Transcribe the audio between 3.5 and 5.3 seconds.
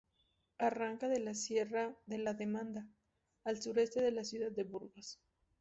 sureste de la ciudad de Burgos.